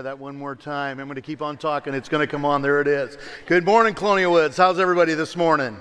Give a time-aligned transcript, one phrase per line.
[0.00, 0.98] Try that one more time.
[0.98, 1.92] I'm going to keep on talking.
[1.92, 2.62] It's going to come on.
[2.62, 3.18] There it is.
[3.44, 4.56] Good morning, Colonial Woods.
[4.56, 5.76] How's everybody this morning?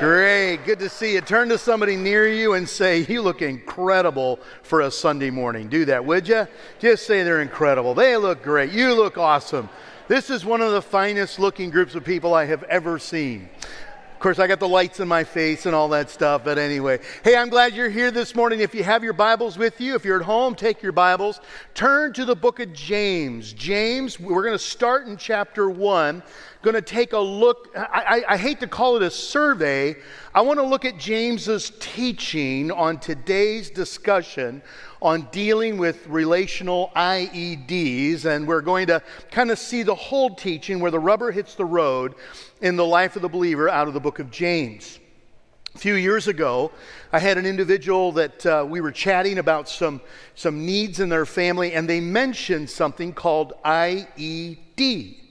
[0.00, 0.64] Great.
[0.64, 1.20] Good to see you.
[1.20, 5.68] Turn to somebody near you and say, You look incredible for a Sunday morning.
[5.68, 6.48] Do that, would you?
[6.80, 7.94] Just say they're incredible.
[7.94, 8.72] They look great.
[8.72, 9.68] You look awesome.
[10.08, 13.48] This is one of the finest looking groups of people I have ever seen.
[14.26, 16.98] Course, I got the lights in my face and all that stuff, but anyway.
[17.22, 18.58] Hey, I'm glad you're here this morning.
[18.58, 21.40] If you have your Bibles with you, if you're at home, take your Bibles.
[21.74, 23.52] Turn to the book of James.
[23.52, 26.24] James, we're going to start in chapter 1.
[26.62, 27.70] Going to take a look.
[27.76, 29.94] I, I, I hate to call it a survey.
[30.34, 34.60] I want to look at James's teaching on today's discussion
[35.02, 40.80] on dealing with relational IEDs, and we're going to kind of see the whole teaching
[40.80, 42.14] where the rubber hits the road
[42.60, 44.98] in the life of the believer out of the book of James.
[45.74, 46.72] A few years ago,
[47.12, 50.00] I had an individual that uh, we were chatting about some,
[50.34, 55.25] some needs in their family, and they mentioned something called IED.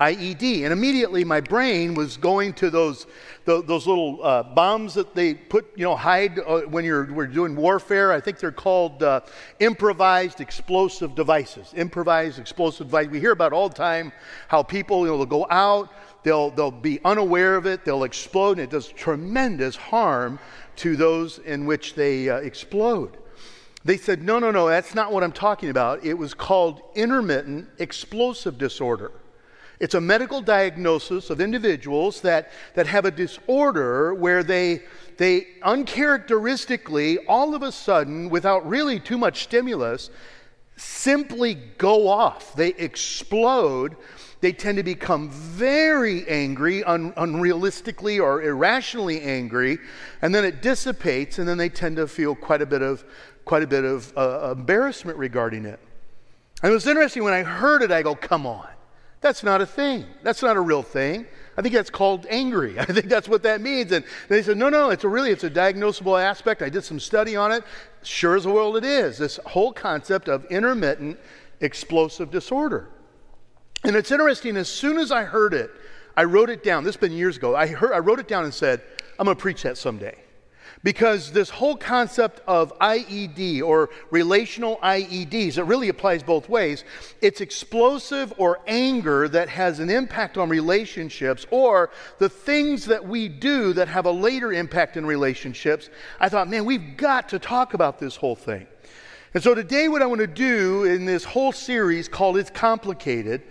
[0.00, 0.64] IED.
[0.64, 3.06] And immediately my brain was going to those,
[3.44, 7.26] those, those little uh, bombs that they put, you know, hide uh, when you're we're
[7.26, 8.10] doing warfare.
[8.12, 9.20] I think they're called uh,
[9.58, 11.74] improvised explosive devices.
[11.76, 13.08] Improvised explosive device.
[13.08, 14.12] We hear about all the time
[14.48, 18.52] how people, you know, they'll go out, they'll, they'll be unaware of it, they'll explode,
[18.52, 20.38] and it does tremendous harm
[20.76, 23.18] to those in which they uh, explode.
[23.84, 26.04] They said, no, no, no, that's not what I'm talking about.
[26.04, 29.12] It was called intermittent explosive disorder.
[29.80, 34.82] It's a medical diagnosis of individuals that, that have a disorder where they,
[35.16, 40.10] they uncharacteristically, all of a sudden, without really too much stimulus,
[40.76, 42.54] simply go off.
[42.54, 43.96] They explode.
[44.42, 49.78] They tend to become very angry, un- unrealistically or irrationally angry,
[50.20, 53.02] and then it dissipates, and then they tend to feel quite a bit of,
[53.46, 55.80] quite a bit of uh, embarrassment regarding it.
[56.62, 58.68] And it was interesting when I heard it, I go, come on.
[59.20, 60.06] That's not a thing.
[60.22, 61.26] That's not a real thing.
[61.56, 62.78] I think that's called angry.
[62.78, 63.92] I think that's what that means.
[63.92, 66.62] And they said, no, no, it's a really, it's a diagnosable aspect.
[66.62, 67.64] I did some study on it.
[68.02, 69.18] Sure as the world it is.
[69.18, 71.18] This whole concept of intermittent
[71.60, 72.88] explosive disorder.
[73.84, 75.70] And it's interesting, as soon as I heard it,
[76.16, 76.84] I wrote it down.
[76.84, 77.54] This has been years ago.
[77.54, 78.82] I, heard, I wrote it down and said,
[79.18, 80.16] I'm going to preach that someday.
[80.82, 86.84] Because this whole concept of IED or relational IEDs, it really applies both ways.
[87.20, 93.28] It's explosive or anger that has an impact on relationships or the things that we
[93.28, 95.90] do that have a later impact in relationships.
[96.18, 98.66] I thought, man, we've got to talk about this whole thing.
[99.32, 103.42] And so today, what I want to do in this whole series called It's Complicated,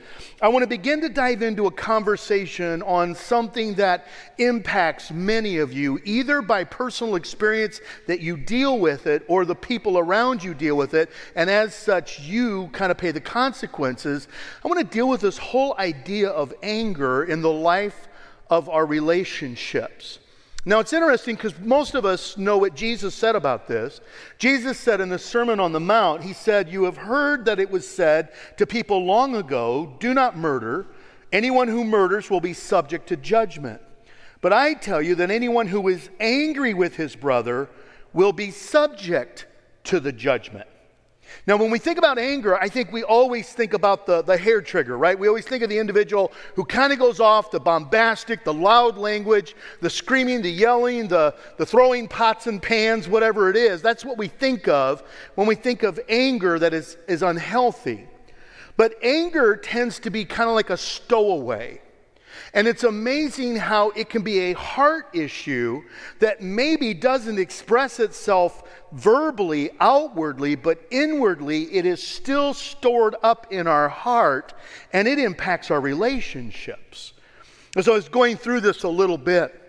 [0.42, 4.06] I want to begin to dive into a conversation on something that
[4.40, 9.56] impacts many of you, either by personal experience that you deal with it or the
[9.56, 14.28] people around you deal with it, and as such, you kind of pay the consequences.
[14.66, 18.10] I want to deal with this whole idea of anger in the life
[18.50, 20.20] of our relationships.
[20.70, 24.02] Now, it's interesting because most of us know what Jesus said about this.
[24.38, 27.72] Jesus said in the Sermon on the Mount, He said, You have heard that it
[27.72, 30.86] was said to people long ago, Do not murder.
[31.32, 33.82] Anyone who murders will be subject to judgment.
[34.42, 37.68] But I tell you that anyone who is angry with his brother
[38.14, 39.48] will be subject
[39.86, 40.69] to the judgment.
[41.48, 44.62] Now, when we think about anger, I think we always think about the, the hair
[44.62, 45.18] trigger, right?
[45.18, 48.98] We always think of the individual who kind of goes off the bombastic, the loud
[48.98, 53.82] language, the screaming, the yelling, the, the throwing pots and pans, whatever it is.
[53.82, 55.04] That's what we think of
[55.36, 58.08] when we think of anger that is, is unhealthy.
[58.78, 61.82] But anger tends to be kind of like a stowaway.
[62.54, 65.84] And it's amazing how it can be a heart issue
[66.20, 73.68] that maybe doesn't express itself verbally, outwardly, but inwardly, it is still stored up in
[73.68, 74.54] our heart
[74.94, 77.14] and it impacts our relationships.
[77.76, 79.69] And so I was going through this a little bit.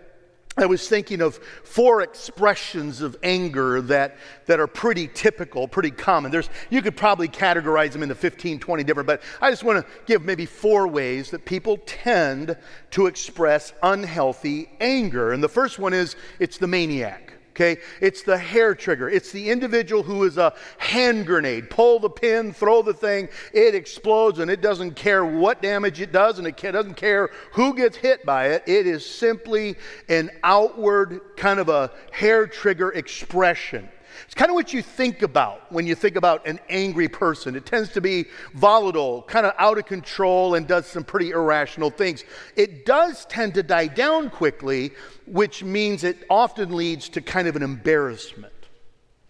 [0.57, 4.17] I was thinking of four expressions of anger that,
[4.47, 6.29] that are pretty typical, pretty common.
[6.29, 9.91] There's, you could probably categorize them into 15, 20 different, but I just want to
[10.05, 12.57] give maybe four ways that people tend
[12.91, 15.31] to express unhealthy anger.
[15.31, 17.30] And the first one is it's the maniac.
[17.51, 17.77] Okay?
[17.99, 19.09] It's the hair trigger.
[19.09, 21.69] It's the individual who is a hand grenade.
[21.69, 26.11] Pull the pin, throw the thing, it explodes, and it doesn't care what damage it
[26.11, 28.63] does, and it doesn't care who gets hit by it.
[28.65, 29.75] It is simply
[30.07, 33.89] an outward kind of a hair trigger expression.
[34.25, 37.55] It's kind of what you think about when you think about an angry person.
[37.55, 41.89] It tends to be volatile, kind of out of control, and does some pretty irrational
[41.89, 42.23] things.
[42.55, 44.91] It does tend to die down quickly,
[45.25, 48.53] which means it often leads to kind of an embarrassment.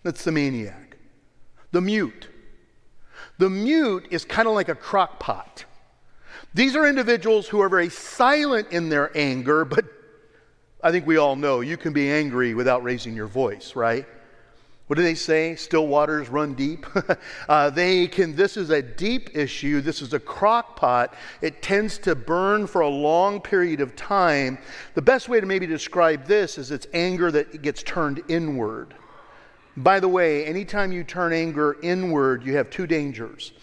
[0.04, 0.98] That's the maniac.
[1.72, 2.28] The mute.
[3.38, 5.66] The mute is kind of like a crock pot.
[6.54, 9.86] These are individuals who are very silent in their anger, but
[10.84, 14.06] I think we all know you can be angry without raising your voice, right?
[14.92, 15.56] What do they say?
[15.56, 16.86] Still waters run deep.
[17.48, 18.36] uh, they can.
[18.36, 19.80] This is a deep issue.
[19.80, 21.14] This is a crock pot.
[21.42, 24.58] It tends to burn for a long period of time.
[24.96, 28.94] The best way to maybe describe this is it's anger that gets turned inward.
[29.78, 33.54] By the way, anytime you turn anger inward, you have two dangers.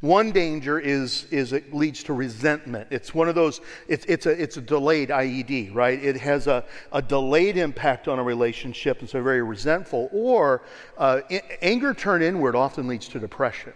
[0.00, 2.88] One danger is, is it leads to resentment.
[2.90, 6.02] It's one of those, it's, it's, a, it's a delayed IED, right?
[6.02, 10.08] It has a, a delayed impact on a relationship, and so very resentful.
[10.10, 10.62] Or
[10.96, 11.20] uh,
[11.60, 13.74] anger turned inward often leads to depression.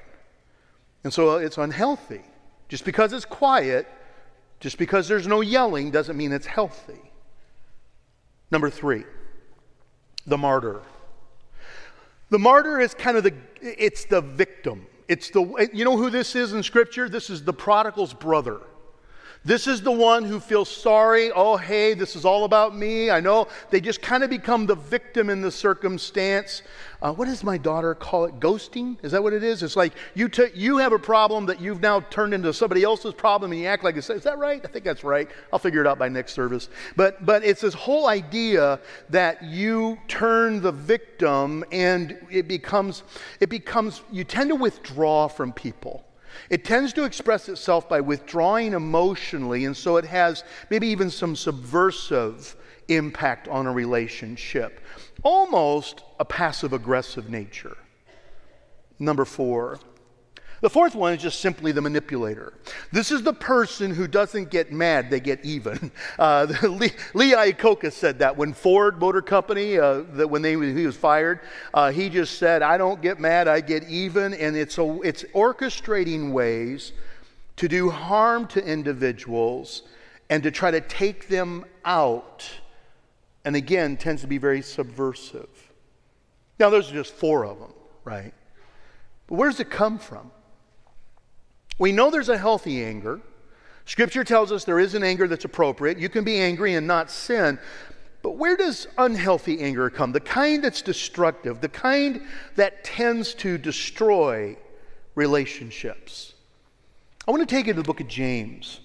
[1.05, 2.23] And so it's unhealthy.
[2.71, 3.87] Just because it's quiet,
[4.61, 7.13] just because there's no yelling, doesn't mean it's healthy.
[8.51, 9.05] Number three,
[10.27, 10.81] the martyr.
[12.31, 16.35] The martyr is kind of the, it's the victim it's the, you know who this
[16.35, 17.09] is in Scripture?
[17.09, 18.61] This is the prodigal's brother.
[19.47, 21.31] This is the one who feels sorry.
[21.31, 23.11] Oh, hey, this is all about me.
[23.11, 26.63] I know they just kind of become the victim in the circumstance.
[27.03, 28.41] Uh, what does my daughter call it?
[28.41, 28.97] Ghosting?
[29.05, 29.63] Is that what it is?
[29.63, 33.13] It's like you, t- you have a problem that you've now turned into somebody else's
[33.13, 34.63] problem and you act like it's, is that right?
[34.65, 35.29] I think that's right.
[35.53, 36.71] I'll figure it out by next service.
[36.97, 38.81] But, but it's this whole idea
[39.11, 43.03] that you turn the victim and it becomes,
[43.41, 46.03] it becomes, you tend to withdraw from people.
[46.51, 51.37] It tends to express itself by withdrawing emotionally, and so it has maybe even some
[51.37, 52.57] subversive
[52.89, 54.81] impact on a relationship,
[55.23, 57.77] almost a passive aggressive nature.
[58.99, 59.79] Number four,
[60.65, 62.55] the fourth one is just simply the manipulator.
[62.91, 65.93] This is the person who doesn't get mad, they get even.
[66.19, 70.97] Uh, Lee, Lee Iacocca said that when Ford Motor Company, uh, when they, he was
[70.97, 71.41] fired,
[71.75, 74.33] uh, he just said, I don't get mad, I get even.
[74.33, 76.93] And it's, a, it's orchestrating ways
[77.57, 79.83] to do harm to individuals
[80.31, 82.49] and to try to take them out.
[83.45, 85.73] And again, tends to be very subversive.
[86.59, 87.75] Now, those are just four of them,
[88.05, 88.33] right?
[89.27, 90.31] But where does it come from?
[91.79, 93.21] We know there's a healthy anger.
[93.87, 95.99] Scripture tells us there is an anger that's appropriate.
[95.99, 97.59] You can be angry and not sin.
[98.23, 100.13] But where does unhealthy anger come?
[100.13, 102.23] The kind that's destructive, the kind
[102.57, 104.57] that tends to destroy
[105.15, 106.33] relationships.
[107.29, 108.81] I want to take you to the book of James.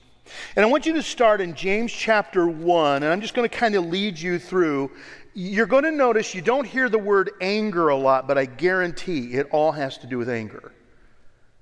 [0.55, 3.55] And I want you to start in James chapter 1, and I'm just going to
[3.55, 4.91] kind of lead you through.
[5.33, 9.33] You're going to notice you don't hear the word anger a lot, but I guarantee
[9.33, 10.73] it all has to do with anger.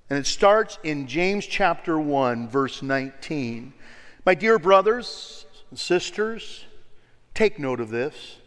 [0.10, 3.74] And it starts in James chapter 1, verse 19.
[4.26, 6.66] My dear brothers and sisters,
[7.34, 8.38] take note of this.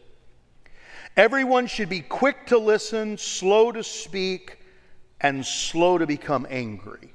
[1.16, 4.58] Everyone should be quick to listen, slow to speak,
[5.20, 7.12] and slow to become angry.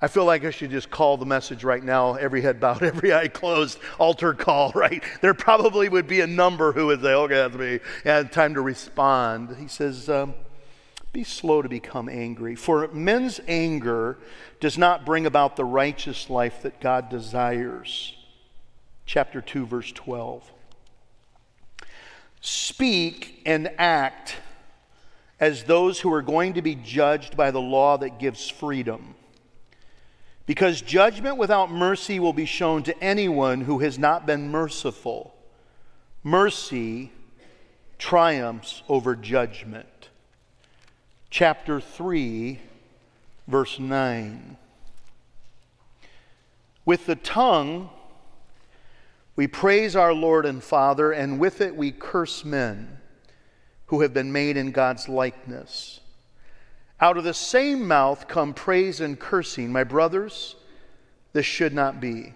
[0.00, 3.12] I feel like I should just call the message right now, every head bowed, every
[3.12, 5.02] eye closed, altar call, right?
[5.20, 8.62] There probably would be a number who would say, okay, that's me, and time to
[8.62, 9.56] respond.
[9.58, 10.34] He says, um,
[11.12, 14.18] be slow to become angry, for men's anger
[14.60, 18.14] does not bring about the righteous life that God desires.
[19.06, 20.52] Chapter 2, verse 12.
[22.40, 24.36] Speak and act
[25.40, 29.14] as those who are going to be judged by the law that gives freedom.
[30.46, 35.34] Because judgment without mercy will be shown to anyone who has not been merciful.
[36.22, 37.12] Mercy
[37.98, 39.97] triumphs over judgment
[41.30, 42.60] chapter 3,
[43.46, 44.56] verse 9.
[46.84, 47.90] With the tongue,
[49.36, 52.98] we praise our Lord and Father, and with it we curse men
[53.86, 56.00] who have been made in God's likeness.
[57.00, 59.70] Out of the same mouth come praise and cursing.
[59.70, 60.56] My brothers,
[61.32, 62.34] this should not be.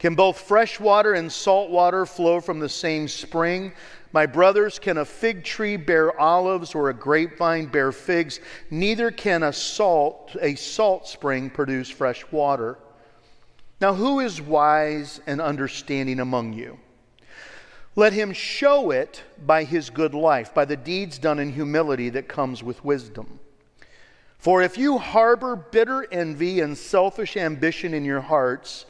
[0.00, 3.72] Can both fresh water and salt water flow from the same spring?
[4.12, 8.40] My brothers, can a fig tree bear olives or a grapevine bear figs?
[8.70, 12.78] Neither can a salt, a salt spring produce fresh water.
[13.78, 16.78] Now, who is wise and understanding among you?
[17.94, 22.26] Let him show it by his good life, by the deeds done in humility that
[22.26, 23.38] comes with wisdom.
[24.38, 28.86] For if you harbor bitter envy and selfish ambition in your hearts,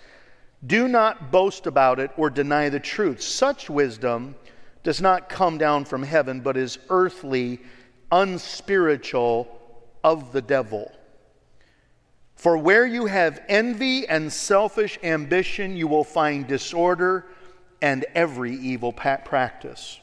[0.67, 3.23] do not boast about it or deny the truth.
[3.23, 4.35] Such wisdom
[4.83, 7.61] does not come down from heaven, but is earthly,
[8.11, 9.57] unspiritual,
[10.03, 10.91] of the devil.
[12.35, 17.27] For where you have envy and selfish ambition, you will find disorder
[17.83, 20.01] and every evil practice.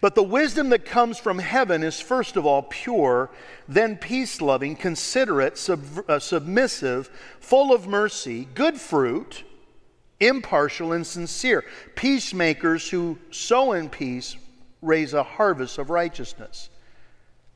[0.00, 3.30] But the wisdom that comes from heaven is first of all pure,
[3.68, 7.08] then peace loving, considerate, sub- uh, submissive,
[7.40, 9.44] full of mercy, good fruit,
[10.20, 11.64] impartial, and sincere.
[11.94, 14.36] Peacemakers who sow in peace
[14.82, 16.70] raise a harvest of righteousness.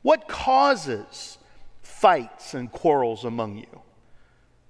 [0.01, 1.37] What causes
[1.81, 3.81] fights and quarrels among you?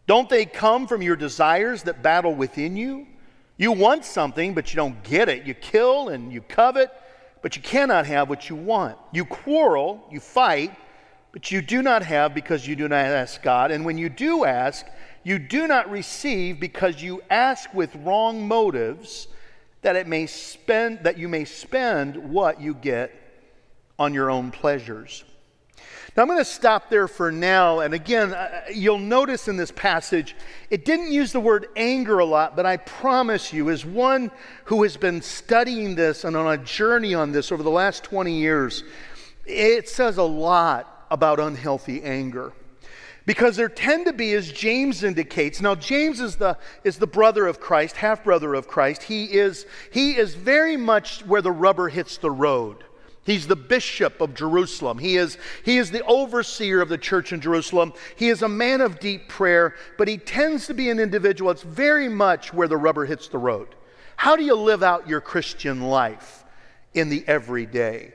[0.08, 3.08] Don't they come from your desires that battle within you?
[3.56, 5.46] You want something, but you don't get it.
[5.46, 6.92] You kill and you covet
[7.42, 8.98] but you cannot have what you want.
[9.12, 10.76] You quarrel, you fight,
[11.32, 13.72] but you do not have because you do not ask God.
[13.72, 14.86] And when you do ask,
[15.24, 19.28] you do not receive because you ask with wrong motives
[19.82, 23.12] that it may spend that you may spend what you get
[23.98, 25.24] on your own pleasures.
[26.16, 27.80] Now, I'm going to stop there for now.
[27.80, 30.36] And again, uh, you'll notice in this passage,
[30.70, 34.30] it didn't use the word anger a lot, but I promise you, as one
[34.66, 38.34] who has been studying this and on a journey on this over the last 20
[38.34, 38.84] years,
[39.46, 42.52] it says a lot about unhealthy anger.
[43.26, 47.48] Because there tend to be, as James indicates, now James is the, is the brother
[47.48, 49.04] of Christ, half brother of Christ.
[49.04, 52.84] He is, he is very much where the rubber hits the road.
[53.24, 54.98] He's the bishop of Jerusalem.
[54.98, 57.94] He is, he is the overseer of the church in Jerusalem.
[58.16, 61.62] He is a man of deep prayer, but he tends to be an individual that's
[61.62, 63.76] very much where the rubber hits the road.
[64.16, 66.44] How do you live out your Christian life
[66.96, 68.14] in the everyday?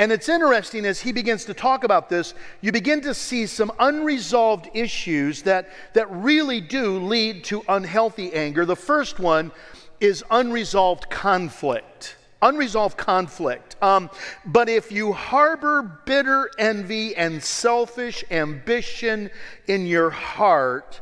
[0.00, 3.70] And it's interesting as he begins to talk about this, you begin to see some
[3.78, 8.66] unresolved issues that, that really do lead to unhealthy anger.
[8.66, 9.52] The first one
[10.00, 13.76] is unresolved conflict unresolved conflict.
[13.82, 14.10] Um,
[14.46, 19.30] but if you harbor bitter envy and selfish ambition
[19.66, 21.00] in your heart,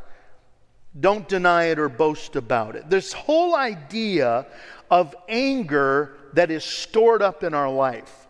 [0.99, 2.89] don't deny it or boast about it.
[2.89, 4.47] This whole idea
[4.91, 8.22] of anger that is stored up in our life.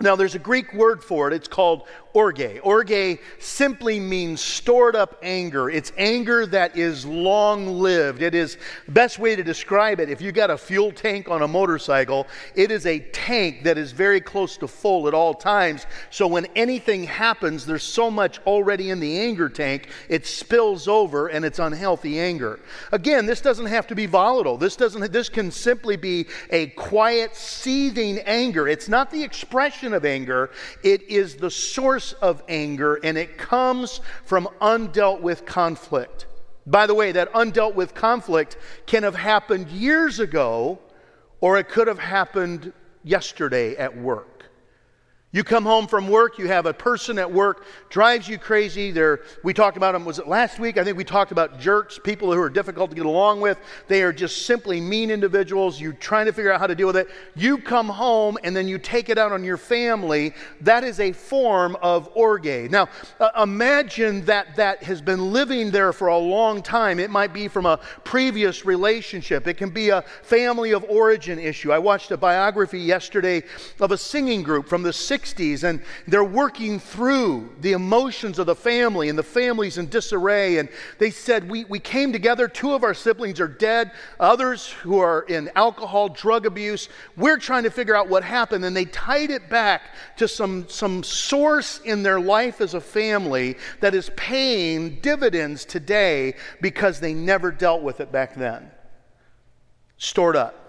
[0.00, 1.34] Now, there's a Greek word for it.
[1.34, 2.60] It's called orge.
[2.62, 5.70] Orge simply means stored up anger.
[5.70, 8.20] It's anger that is long lived.
[8.20, 10.10] It is the best way to describe it.
[10.10, 13.92] If you got a fuel tank on a motorcycle, it is a tank that is
[13.92, 15.86] very close to full at all times.
[16.10, 21.28] So when anything happens, there's so much already in the anger tank, it spills over
[21.28, 22.60] and it's unhealthy anger.
[22.90, 24.56] Again, this doesn't have to be volatile.
[24.56, 28.66] This doesn't this can simply be a quiet seething anger.
[28.66, 30.50] It's not the expression of anger,
[30.82, 36.26] it is the source source of anger, and it comes from undealt with conflict.
[36.66, 40.78] By the way, that undealt with conflict can have happened years ago,
[41.40, 42.72] or it could have happened
[43.02, 44.33] yesterday at work.
[45.34, 48.92] You come home from work, you have a person at work drives you crazy.
[48.92, 50.78] They're, we talked about them, was it last week?
[50.78, 53.58] I think we talked about jerks, people who are difficult to get along with.
[53.88, 55.80] They are just simply mean individuals.
[55.80, 57.08] You're trying to figure out how to deal with it.
[57.34, 60.34] You come home and then you take it out on your family.
[60.60, 62.70] That is a form of orge.
[62.70, 62.88] Now,
[63.18, 67.00] uh, imagine that that has been living there for a long time.
[67.00, 71.72] It might be from a previous relationship, it can be a family of origin issue.
[71.72, 73.42] I watched a biography yesterday
[73.80, 78.46] of a singing group from the 60s 60s, and they're working through the emotions of
[78.46, 80.58] the family, and the family's in disarray.
[80.58, 84.98] And they said, we, we came together, two of our siblings are dead, others who
[84.98, 86.88] are in alcohol, drug abuse.
[87.16, 88.64] We're trying to figure out what happened.
[88.64, 89.82] And they tied it back
[90.16, 96.34] to some, some source in their life as a family that is paying dividends today
[96.60, 98.70] because they never dealt with it back then.
[99.96, 100.63] Stored up.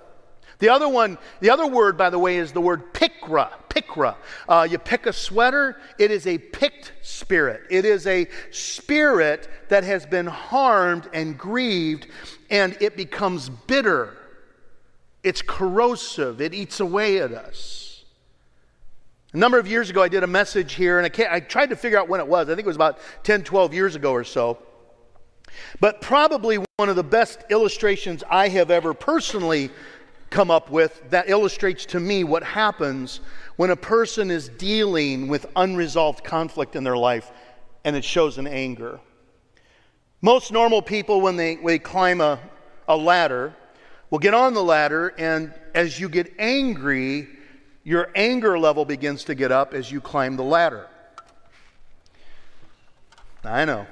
[0.60, 3.50] The other one, the other word, by the way, is the word pikra.
[3.70, 4.16] Pikra.
[4.48, 7.64] Uh, you pick a sweater, it is a picked spirit.
[7.70, 12.08] It is a spirit that has been harmed and grieved,
[12.50, 14.18] and it becomes bitter.
[15.24, 18.04] It's corrosive, it eats away at us.
[19.34, 21.76] A number of years ago, I did a message here, and I, I tried to
[21.76, 22.48] figure out when it was.
[22.48, 24.60] I think it was about 10, 12 years ago or so.
[25.82, 29.72] But probably one of the best illustrations I have ever personally
[30.30, 33.22] come up with that illustrates to me what happens
[33.56, 37.32] when a person is dealing with unresolved conflict in their life
[37.84, 39.00] and it shows in anger.
[40.22, 42.40] Most normal people, when they, when they climb a,
[42.88, 43.54] a ladder,
[44.10, 47.28] will get on the ladder, and as you get angry,
[47.84, 50.88] your anger level begins to get up as you climb the ladder.
[53.44, 53.86] I know.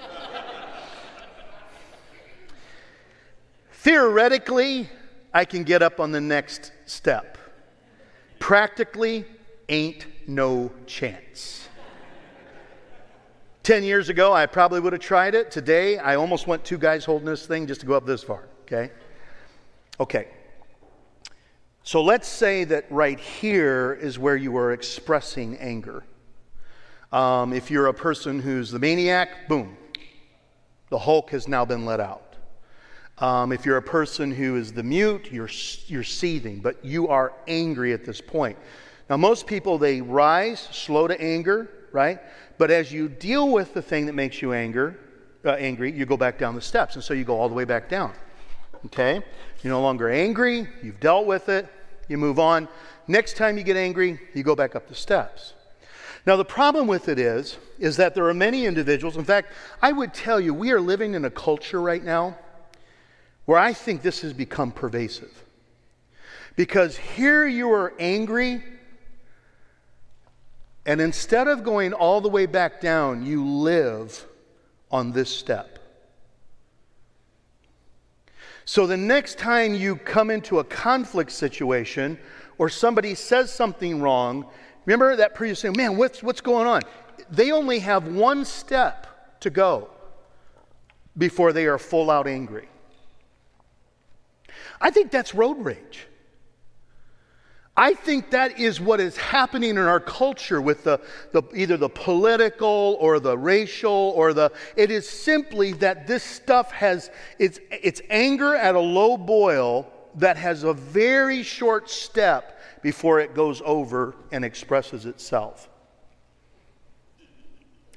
[3.72, 4.88] Theoretically,
[5.36, 7.36] I can get up on the next step.
[8.38, 9.26] Practically,
[9.68, 11.68] ain't no chance.
[13.62, 15.50] 10 years ago, I probably would have tried it.
[15.50, 18.48] Today, I almost want two guys holding this thing just to go up this far,
[18.62, 18.90] okay?
[20.00, 20.28] Okay.
[21.82, 26.02] So let's say that right here is where you are expressing anger.
[27.12, 29.76] Um, if you're a person who's the maniac, boom,
[30.88, 32.25] the Hulk has now been let out.
[33.18, 35.48] Um, if you're a person who is the mute, you're,
[35.86, 38.58] you're seething, but you are angry at this point.
[39.08, 42.18] Now, most people, they rise, slow to anger, right?
[42.58, 44.98] But as you deal with the thing that makes you anger,
[45.46, 46.94] uh, angry, you go back down the steps.
[46.94, 48.12] And so you go all the way back down.
[48.86, 49.22] Okay?
[49.62, 50.68] You're no longer angry.
[50.82, 51.68] You've dealt with it.
[52.08, 52.68] You move on.
[53.08, 55.54] Next time you get angry, you go back up the steps.
[56.26, 59.16] Now, the problem with it is, is that there are many individuals.
[59.16, 62.36] In fact, I would tell you, we are living in a culture right now
[63.46, 65.32] where I think this has become pervasive.
[66.56, 68.62] Because here you are angry,
[70.84, 74.24] and instead of going all the way back down, you live
[74.90, 75.78] on this step.
[78.64, 82.18] So the next time you come into a conflict situation
[82.58, 84.46] or somebody says something wrong,
[84.86, 86.82] remember that previous saying, Man, what's, what's going on?
[87.30, 89.90] They only have one step to go
[91.16, 92.68] before they are full out angry.
[94.80, 96.06] I think that's road rage.
[97.78, 100.98] I think that is what is happening in our culture with the,
[101.32, 104.50] the, either the political or the racial or the.
[104.76, 110.38] It is simply that this stuff has it's, it's anger at a low boil that
[110.38, 115.68] has a very short step before it goes over and expresses itself.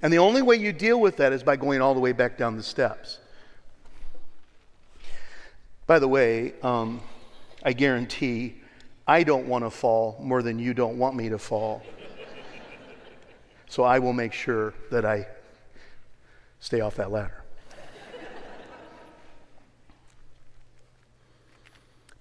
[0.02, 2.38] And the only way you deal with that is by going all the way back
[2.38, 3.20] down the steps.
[5.90, 7.02] By the way, um,
[7.64, 8.62] I guarantee
[9.08, 11.82] I don't want to fall more than you don't want me to fall.
[13.68, 15.26] so I will make sure that I
[16.60, 17.44] stay off that ladder.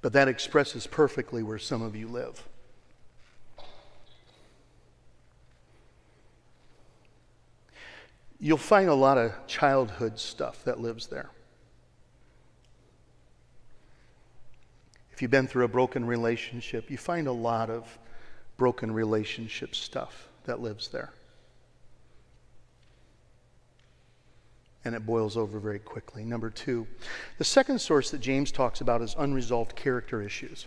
[0.01, 2.43] but that expresses perfectly where some of you live.
[8.41, 11.29] You'll find a lot of childhood stuff that lives there.
[15.19, 17.99] If you've been through a broken relationship, you find a lot of
[18.57, 21.11] broken relationship stuff that lives there.
[24.85, 26.25] And it boils over very quickly.
[26.25, 26.87] Number two,
[27.37, 30.67] the second source that James talks about is unresolved character issues,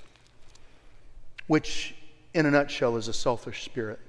[1.48, 1.96] which,
[2.34, 4.02] in a nutshell, is a selfish spirit.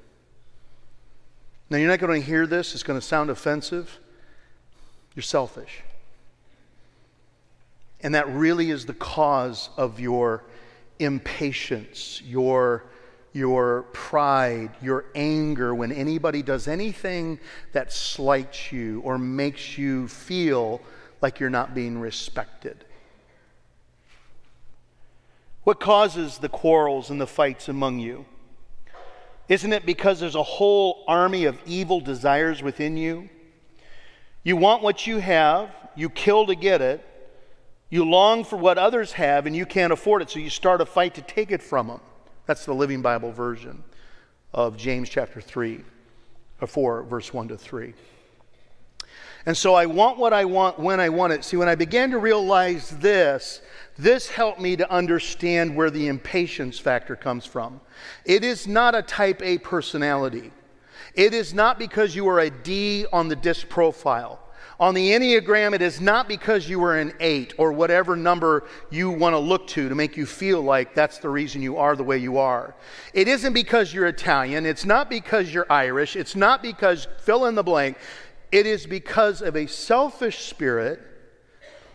[1.70, 4.00] Now, you're not going to hear this, it's going to sound offensive.
[5.14, 5.84] You're selfish.
[8.02, 10.44] And that really is the cause of your
[10.98, 12.84] impatience, your,
[13.32, 17.38] your pride, your anger when anybody does anything
[17.72, 20.80] that slights you or makes you feel
[21.20, 22.84] like you're not being respected.
[25.64, 28.26] What causes the quarrels and the fights among you?
[29.48, 33.28] Isn't it because there's a whole army of evil desires within you?
[34.42, 37.06] You want what you have, you kill to get it,
[37.92, 40.86] you long for what others have and you can't afford it, so you start a
[40.86, 42.00] fight to take it from them.
[42.46, 43.84] That's the Living Bible version
[44.54, 45.84] of James chapter 3,
[46.62, 47.92] or 4, verse 1 to 3.
[49.44, 51.44] And so I want what I want when I want it.
[51.44, 53.60] See, when I began to realize this,
[53.98, 57.78] this helped me to understand where the impatience factor comes from.
[58.24, 60.50] It is not a type A personality.
[61.14, 64.41] It is not because you are a D on the disc profile.
[64.82, 69.10] On the Enneagram, it is not because you were an eight or whatever number you
[69.10, 72.02] want to look to to make you feel like that's the reason you are the
[72.02, 72.74] way you are.
[73.14, 74.66] It isn't because you're Italian.
[74.66, 76.16] It's not because you're Irish.
[76.16, 77.96] It's not because fill in the blank.
[78.50, 81.00] It is because of a selfish spirit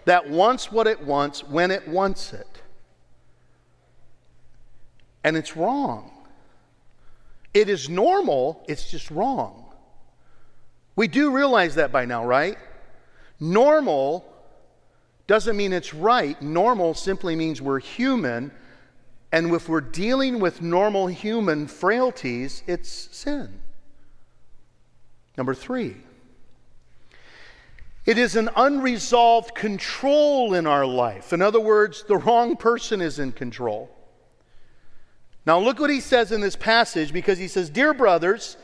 [0.06, 2.62] that wants what it wants when it wants it.
[5.26, 6.10] And it's wrong.
[7.54, 9.66] It is normal, it's just wrong.
[10.96, 12.58] We do realize that by now, right?
[13.40, 14.26] Normal
[15.28, 16.42] doesn't mean it's right.
[16.42, 18.52] Normal simply means we're human.
[19.32, 23.60] And if we're dealing with normal human frailties, it's sin.
[25.38, 25.98] Number three,
[28.06, 31.34] it is an unresolved control in our life.
[31.34, 33.92] In other words, the wrong person is in control.
[35.46, 38.58] Now, look what he says in this passage because he says, Dear brothers,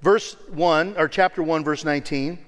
[0.00, 2.38] verse 1, or chapter 1, verse 19,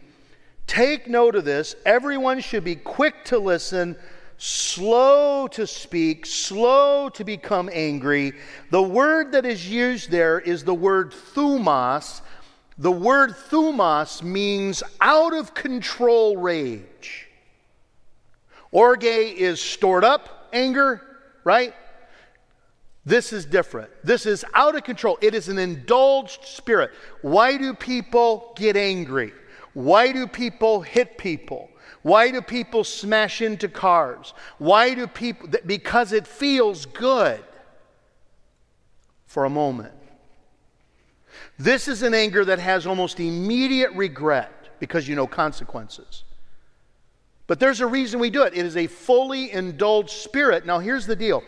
[0.68, 1.74] take note of this.
[1.84, 3.96] Everyone should be quick to listen,
[4.36, 8.34] slow to speak, slow to become angry.
[8.70, 12.20] The word that is used there is the word thumos,
[12.78, 17.26] the word thumos means out of control rage.
[18.70, 21.02] Orge is stored up anger,
[21.42, 21.74] right?
[23.04, 23.90] This is different.
[24.04, 25.18] This is out of control.
[25.22, 26.90] It is an indulged spirit.
[27.22, 29.32] Why do people get angry?
[29.74, 31.70] Why do people hit people?
[32.02, 34.34] Why do people smash into cars?
[34.58, 35.48] Why do people?
[35.66, 37.42] Because it feels good
[39.26, 39.92] for a moment.
[41.58, 46.24] This is an anger that has almost immediate regret because you know consequences.
[47.48, 48.52] But there's a reason we do it.
[48.54, 50.66] It is a fully indulged spirit.
[50.66, 51.42] Now, here's the deal.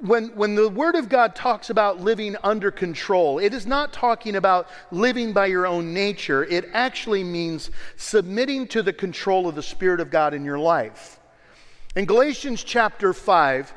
[0.00, 4.36] When, when the Word of God talks about living under control, it is not talking
[4.36, 6.44] about living by your own nature.
[6.44, 11.20] It actually means submitting to the control of the Spirit of God in your life.
[11.96, 13.74] In Galatians chapter 5,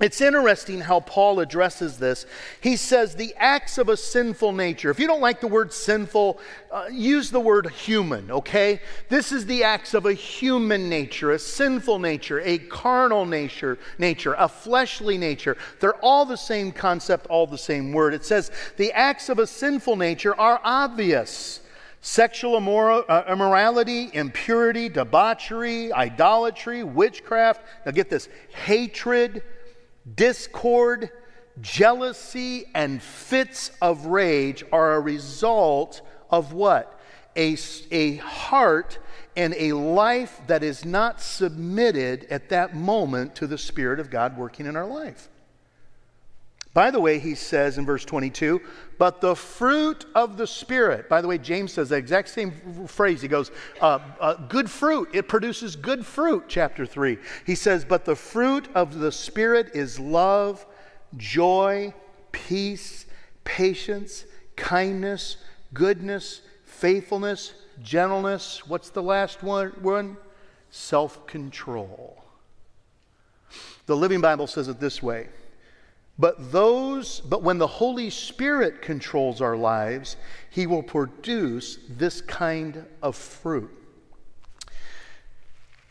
[0.00, 2.24] it's interesting how Paul addresses this.
[2.62, 4.90] He says the acts of a sinful nature.
[4.90, 6.40] If you don't like the word sinful,
[6.72, 8.80] uh, use the word human, okay?
[9.10, 14.34] This is the acts of a human nature, a sinful nature, a carnal nature, nature,
[14.38, 15.58] a fleshly nature.
[15.80, 18.14] They're all the same concept, all the same word.
[18.14, 21.60] It says the acts of a sinful nature are obvious.
[22.00, 27.60] Sexual uh, immorality, impurity, debauchery, idolatry, witchcraft.
[27.84, 29.42] Now get this hatred,
[30.14, 31.10] discord,
[31.60, 36.98] jealousy, and fits of rage are a result of what?
[37.36, 37.56] A,
[37.90, 38.98] a heart
[39.36, 44.36] and a life that is not submitted at that moment to the Spirit of God
[44.36, 45.28] working in our life.
[46.72, 48.60] By the way, he says in verse 22,
[48.96, 51.08] but the fruit of the Spirit.
[51.08, 53.20] By the way, James says the exact same phrase.
[53.20, 55.08] He goes, uh, uh, good fruit.
[55.12, 57.18] It produces good fruit, chapter 3.
[57.44, 60.64] He says, but the fruit of the Spirit is love,
[61.16, 61.92] joy,
[62.30, 63.06] peace,
[63.42, 65.38] patience, kindness,
[65.74, 67.52] goodness, faithfulness,
[67.82, 68.64] gentleness.
[68.68, 70.16] What's the last one?
[70.70, 72.22] Self control.
[73.86, 75.30] The Living Bible says it this way
[76.20, 80.18] but those, but when the Holy Spirit controls our lives,
[80.50, 83.70] He will produce this kind of fruit.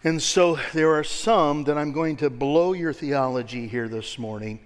[0.03, 4.59] And so there are some that I'm going to blow your theology here this morning.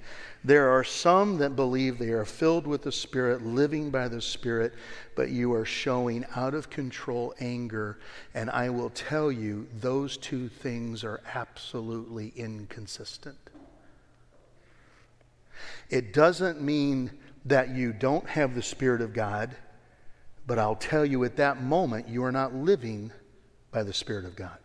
[0.43, 4.73] There are some that believe they are filled with the Spirit, living by the Spirit,
[5.15, 7.99] but you are showing out of control anger.
[8.33, 13.37] And I will tell you, those two things are absolutely inconsistent.
[15.89, 17.11] It doesn't mean
[17.45, 19.55] that you don't have the Spirit of God,
[20.45, 23.11] but I'll tell you at that moment, you are not living
[23.71, 24.62] by the Spirit of God.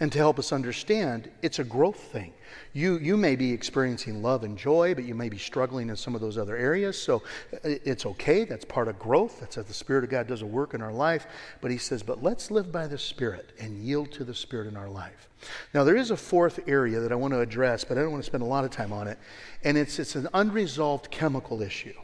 [0.00, 2.32] And to help us understand, it's a growth thing.
[2.72, 6.14] You, you may be experiencing love and joy, but you may be struggling in some
[6.14, 7.00] of those other areas.
[7.00, 8.44] So uh, it's okay.
[8.44, 9.40] That's part of growth.
[9.40, 11.26] That's how the Spirit of God does a work in our life.
[11.60, 14.76] But He says, but let's live by the Spirit and yield to the Spirit in
[14.76, 15.28] our life.
[15.74, 18.22] Now, there is a fourth area that I want to address, but I don't want
[18.22, 19.18] to spend a lot of time on it.
[19.64, 21.94] And it's, it's an unresolved chemical issue.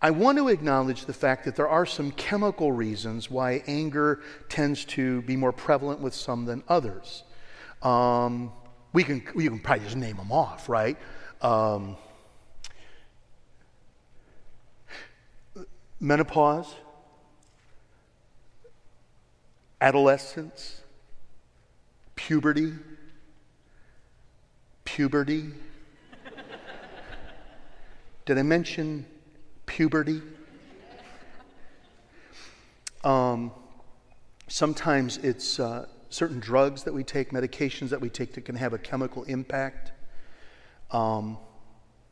[0.00, 4.84] I want to acknowledge the fact that there are some chemical reasons why anger tends
[4.86, 7.24] to be more prevalent with some than others.
[7.82, 8.52] Um,
[8.92, 10.96] we can, we can probably just name them off, right?
[11.42, 11.96] Um,
[15.98, 16.72] menopause,
[19.80, 20.82] adolescence,
[22.14, 22.74] puberty,
[24.84, 25.50] puberty.
[28.26, 29.04] Did I mention
[29.68, 30.20] puberty.
[33.04, 33.52] Um,
[34.48, 38.72] sometimes it's uh, certain drugs that we take, medications that we take that can have
[38.72, 39.92] a chemical impact.
[40.90, 41.38] Um,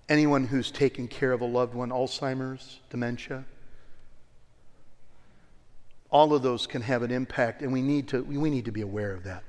[0.09, 3.45] anyone who's taken care of a loved one, Alzheimer's, dementia.
[6.11, 8.83] All of those can have an impact, and we need to, we need to be
[8.83, 9.43] aware of that.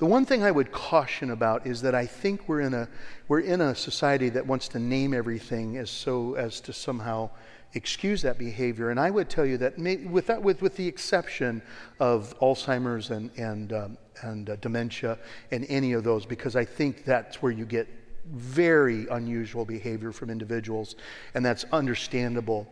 [0.00, 2.88] The one thing I would caution about is that I think we're in a,
[3.28, 7.28] we're in a society that wants to name everything as so as to somehow
[7.74, 8.88] excuse that behavior.
[8.88, 11.60] And I would tell you that, with, that with, with the exception
[11.98, 15.18] of Alzheimer's and, and, um, and uh, dementia
[15.50, 17.86] and any of those, because I think that's where you get
[18.24, 20.96] very unusual behavior from individuals,
[21.34, 22.66] and that's understandable.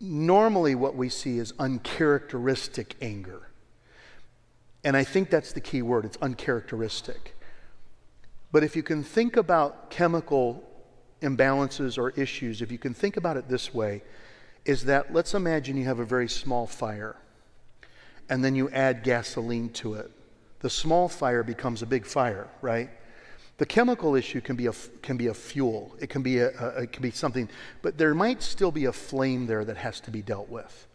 [0.00, 3.47] Normally, what we see is uncharacteristic anger.
[4.84, 7.34] And I think that's the key word it's uncharacteristic.
[8.50, 10.64] But if you can think about chemical
[11.20, 14.02] imbalances or issues, if you can think about it this way,
[14.64, 17.16] is that let's imagine you have a very small fire
[18.28, 20.10] and then you add gasoline to it.
[20.60, 22.90] The small fire becomes a big fire, right?
[23.58, 25.94] The chemical issue can be a, can be a fuel.
[26.00, 27.48] It can be, a, a, it can be something,
[27.82, 30.87] but there might still be a flame there that has to be dealt with.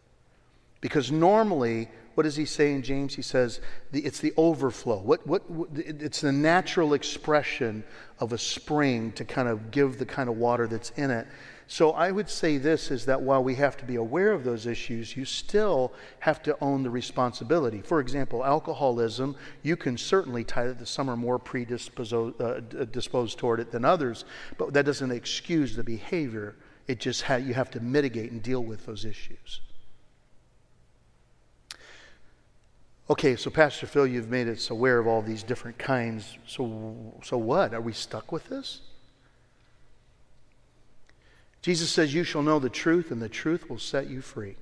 [0.83, 3.15] Because normally, what does he say in James?
[3.15, 3.61] He says
[3.93, 4.99] the, it's the overflow.
[4.99, 7.85] What, what, what, it's the natural expression
[8.19, 11.25] of a spring to kind of give the kind of water that's in it.
[11.67, 14.65] So I would say this is that while we have to be aware of those
[14.67, 17.81] issues, you still have to own the responsibility.
[17.81, 22.59] For example, alcoholism, you can certainly tie that to some are more predisposed uh,
[22.91, 24.25] disposed toward it than others,
[24.57, 26.55] but that doesn't excuse the behavior.
[26.89, 29.61] It just ha- you have to mitigate and deal with those issues.
[33.09, 36.37] Okay, so Pastor Phil, you've made us aware of all these different kinds.
[36.47, 37.73] So, so what?
[37.73, 38.79] Are we stuck with this?
[41.61, 44.55] Jesus says, You shall know the truth, and the truth will set you free.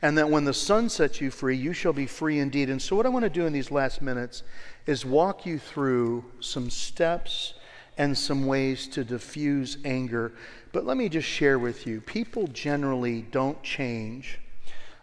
[0.00, 2.70] And that when the Son sets you free, you shall be free indeed.
[2.70, 4.44] And so, what I want to do in these last minutes
[4.86, 7.54] is walk you through some steps
[7.98, 10.32] and some ways to diffuse anger.
[10.70, 14.38] But let me just share with you people generally don't change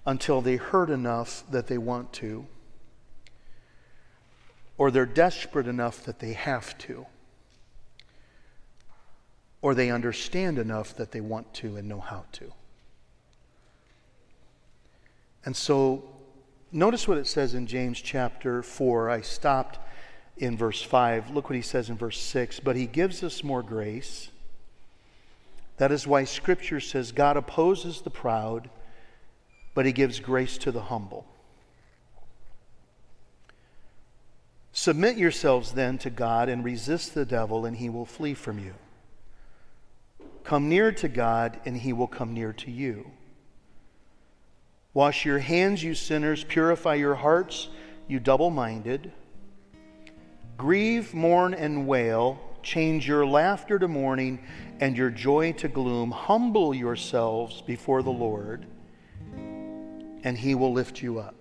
[0.06, 2.46] until they hurt enough that they want to,
[4.78, 7.06] or they're desperate enough that they have to,
[9.62, 12.52] or they understand enough that they want to and know how to.
[15.46, 16.04] And so,
[16.72, 19.10] notice what it says in James chapter 4.
[19.10, 19.80] I stopped
[20.38, 21.32] in verse 5.
[21.32, 22.60] Look what he says in verse 6.
[22.62, 24.30] But he gives us more grace.
[25.78, 28.70] That is why Scripture says God opposes the proud
[29.74, 31.26] but he gives grace to the humble.
[34.72, 38.74] Submit yourselves then to God and resist the devil, and he will flee from you.
[40.44, 43.12] Come near to God, and he will come near to you.
[44.94, 46.44] Wash your hands, you sinners.
[46.44, 47.70] Purify your hearts,
[48.08, 49.12] you double minded.
[50.58, 52.40] Grieve, mourn, and wail.
[52.62, 54.40] Change your laughter to mourning
[54.80, 56.12] and your joy to gloom.
[56.12, 58.66] Humble yourselves before the Lord
[60.24, 61.36] and He will lift you up.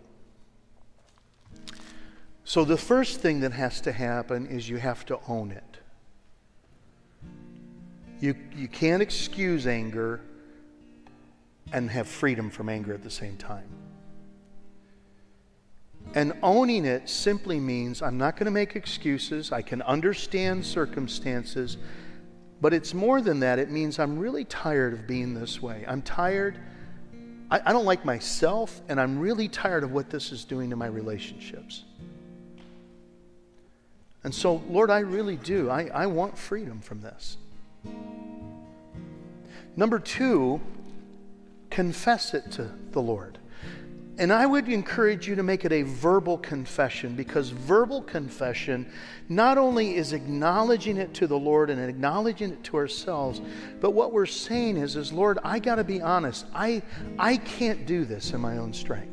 [2.44, 5.78] So, the first thing that has to happen is you have to own it.
[8.20, 10.20] You, you can't excuse anger
[11.72, 13.68] and have freedom from anger at the same time.
[16.14, 19.50] And owning it simply means I'm not going to make excuses.
[19.50, 21.78] I can understand circumstances.
[22.60, 23.58] But it's more than that.
[23.58, 25.84] It means I'm really tired of being this way.
[25.88, 26.58] I'm tired
[27.52, 30.76] I, I don't like myself, and I'm really tired of what this is doing to
[30.76, 31.84] my relationships.
[34.24, 35.68] And so, Lord, I really do.
[35.68, 37.36] I, I want freedom from this.
[39.76, 40.62] Number two,
[41.68, 43.36] confess it to the Lord.
[44.18, 48.86] And I would encourage you to make it a verbal confession because verbal confession
[49.28, 53.40] not only is acknowledging it to the Lord and acknowledging it to ourselves,
[53.80, 56.44] but what we're saying is, is Lord, I got to be honest.
[56.54, 56.82] I,
[57.18, 59.08] I can't do this in my own strength.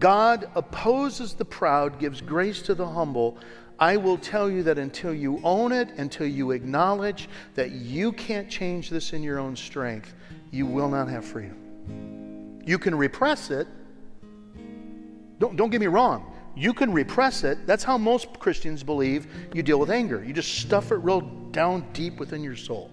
[0.00, 3.38] God opposes the proud, gives grace to the humble.
[3.78, 8.50] I will tell you that until you own it, until you acknowledge that you can't
[8.50, 10.12] change this in your own strength,
[10.52, 12.60] you will not have freedom.
[12.64, 13.66] You can repress it.
[15.40, 16.32] Don't, don't get me wrong.
[16.54, 17.66] You can repress it.
[17.66, 20.22] That's how most Christians believe you deal with anger.
[20.22, 22.90] You just stuff it real down deep within your soul.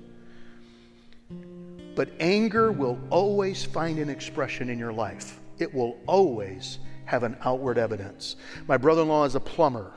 [1.95, 7.35] But anger will always find an expression in your life, it will always have an
[7.43, 8.37] outward evidence.
[8.67, 9.91] My brother in law is a plumber,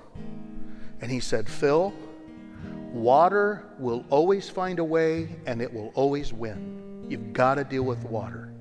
[1.00, 1.94] and he said, Phil,
[2.92, 6.91] water will always find a way and it will always win.
[7.08, 8.52] You've got to deal with water.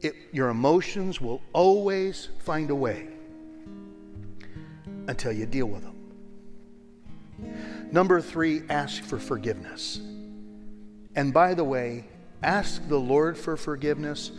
[0.00, 3.08] It, your emotions will always find a way
[5.06, 5.94] until you deal with them.
[7.90, 10.00] Number three, ask for forgiveness.
[11.14, 12.04] And by the way,
[12.42, 14.32] ask the Lord for forgiveness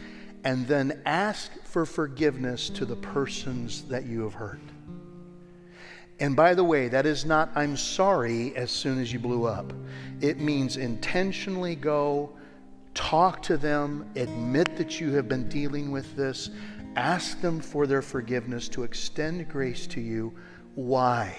[0.43, 4.59] and then ask for forgiveness to the persons that you have hurt.
[6.19, 9.73] And by the way, that is not I'm sorry as soon as you blew up.
[10.21, 12.31] It means intentionally go,
[12.93, 16.51] talk to them, admit that you have been dealing with this,
[16.95, 20.33] ask them for their forgiveness to extend grace to you.
[20.75, 21.35] Why?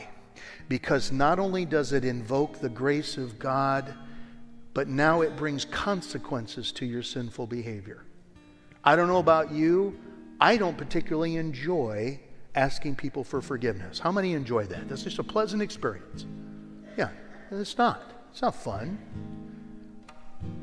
[0.68, 3.94] Because not only does it invoke the grace of God,
[4.74, 8.04] but now it brings consequences to your sinful behavior.
[8.84, 9.98] I don't know about you,
[10.38, 12.20] I don't particularly enjoy
[12.56, 13.98] asking people for forgiveness.
[13.98, 14.88] How many enjoy that?
[14.88, 16.26] That's just a pleasant experience.
[16.96, 17.10] Yeah,
[17.50, 18.02] it's not.
[18.32, 18.98] It's not fun.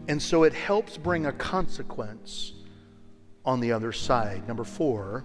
[0.08, 2.53] And so it helps bring a consequence
[3.45, 4.47] on the other side.
[4.47, 5.23] Number four,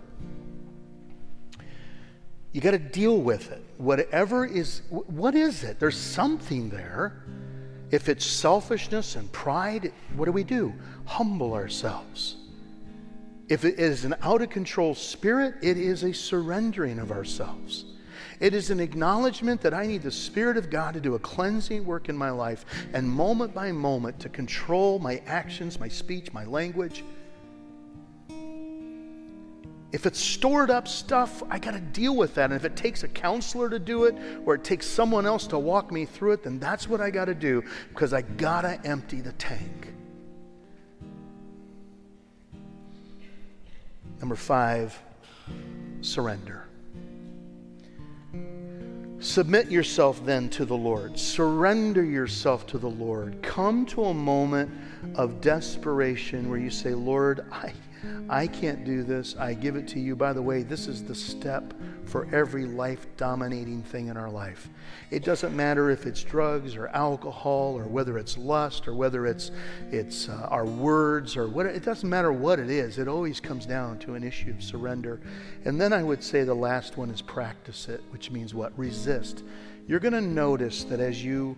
[2.53, 3.63] you got to deal with it.
[3.79, 5.81] Whatever is, what is it?
[5.81, 7.23] There's something there.
[7.91, 10.75] If it's selfishness and pride, what do we do?
[11.07, 12.37] Humble ourselves.
[13.49, 17.87] If it is an out of control spirit, it is a surrendering of ourselves.
[18.41, 21.85] It is an acknowledgement that I need the Spirit of God to do a cleansing
[21.85, 26.45] work in my life and moment by moment to control my actions, my speech, my
[26.45, 27.05] language.
[29.91, 32.51] If it's stored up stuff, I got to deal with that.
[32.51, 35.59] And if it takes a counselor to do it or it takes someone else to
[35.59, 38.79] walk me through it, then that's what I got to do because I got to
[38.85, 39.95] empty the tank.
[44.21, 44.99] Number five,
[46.01, 46.65] surrender.
[49.21, 51.19] Submit yourself then to the Lord.
[51.19, 53.43] Surrender yourself to the Lord.
[53.43, 54.71] Come to a moment
[55.17, 57.73] of desperation where you say, Lord, I
[58.29, 59.37] I can't do this.
[59.37, 60.15] I give it to you.
[60.15, 64.69] By the way, this is the step for every life dominating thing in our life.
[65.11, 69.51] It doesn't matter if it's drugs or alcohol or whether it's lust or whether it's,
[69.91, 72.99] it's uh, our words or what, it doesn't matter what it is.
[72.99, 75.21] It always comes down to an issue of surrender.
[75.65, 78.79] And then I would say the last one is practice it, which means what?
[78.79, 79.43] Resist.
[79.87, 81.57] You're going to notice that as you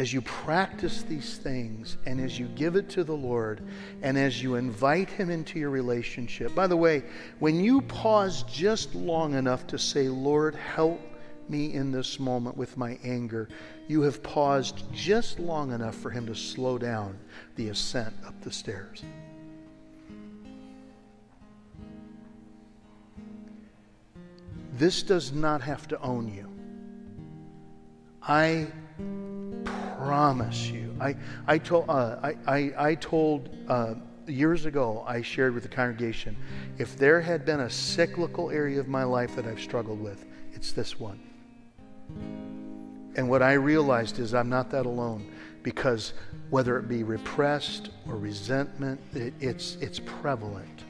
[0.00, 3.60] as you practice these things and as you give it to the Lord
[4.00, 6.54] and as you invite Him into your relationship.
[6.54, 7.02] By the way,
[7.38, 10.98] when you pause just long enough to say, Lord, help
[11.50, 13.50] me in this moment with my anger,
[13.88, 17.18] you have paused just long enough for Him to slow down
[17.56, 19.02] the ascent up the stairs.
[24.78, 26.50] This does not have to own you.
[28.22, 28.68] I
[30.04, 30.94] promise you.
[31.00, 33.94] I, I, told, uh, I, I, I told uh,
[34.26, 36.36] years ago, I shared with the congregation,
[36.78, 40.72] if there had been a cyclical area of my life that I've struggled with, it's
[40.72, 41.20] this one.
[43.16, 45.32] And what I realized is I'm not that alone
[45.62, 46.14] because
[46.48, 50.84] whether it be repressed or resentment, it, it's, it's prevalent.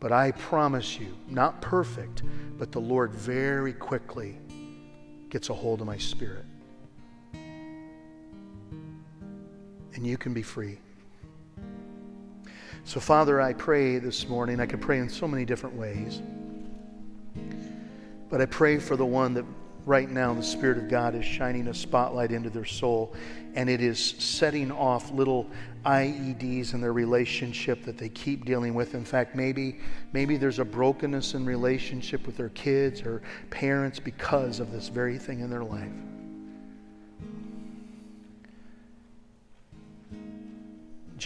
[0.00, 2.22] But I promise you, not perfect,
[2.58, 4.38] but the Lord very quickly
[5.30, 6.44] gets a hold of my spirit.
[9.96, 10.78] And you can be free.
[12.84, 14.60] So, Father, I pray this morning.
[14.60, 16.22] I could pray in so many different ways.
[18.30, 19.44] But I pray for the one that
[19.86, 23.14] right now the Spirit of God is shining a spotlight into their soul
[23.54, 25.48] and it is setting off little
[25.84, 28.94] IEDs in their relationship that they keep dealing with.
[28.94, 29.78] In fact, maybe,
[30.12, 35.18] maybe there's a brokenness in relationship with their kids or parents because of this very
[35.18, 35.92] thing in their life.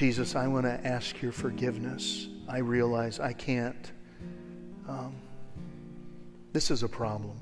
[0.01, 2.29] Jesus, I want to ask your forgiveness.
[2.49, 3.93] I realize I can't.
[4.89, 5.13] Um,
[6.55, 7.39] this is a problem.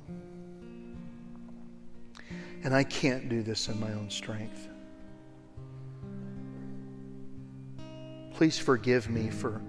[2.64, 4.66] And I can't do this in my own strength.
[8.32, 9.62] Please forgive me for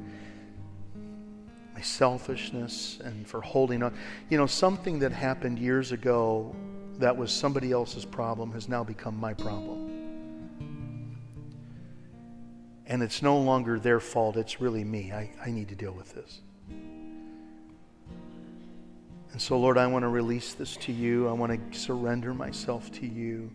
[1.76, 3.96] my selfishness and for holding on.
[4.32, 6.56] You know, something that happened years ago
[6.98, 9.89] that was somebody else's problem has now become my problem.
[12.90, 15.12] And it's no longer their fault, it's really me.
[15.12, 16.42] I, I need to deal with this.
[19.32, 21.30] And so, Lord, I want to release this to you.
[21.30, 23.52] I want to surrender myself to you.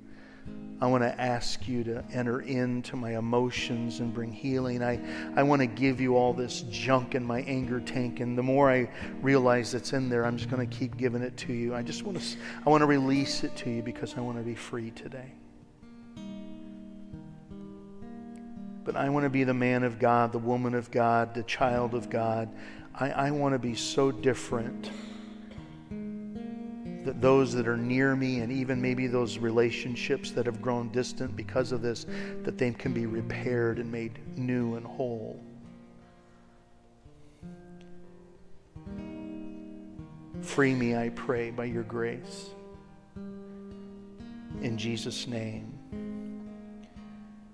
[0.80, 4.82] I want to ask you to enter into my emotions and bring healing.
[4.82, 5.00] I,
[5.34, 8.20] I want to give you all this junk in my anger tank.
[8.20, 8.88] And the more I
[9.20, 11.74] realize it's in there, I'm just going to keep giving it to you.
[11.74, 14.44] I just want to, I want to release it to you because I want to
[14.44, 15.32] be free today.
[18.84, 21.94] But I want to be the man of God, the woman of God, the child
[21.94, 22.48] of God.
[22.94, 24.90] I, I want to be so different
[27.04, 31.36] that those that are near me and even maybe those relationships that have grown distant
[31.36, 32.06] because of this,
[32.42, 35.38] that they can be repaired and made new and whole.
[40.40, 42.50] Free me, I pray, by your grace.
[44.62, 45.73] In Jesus' name,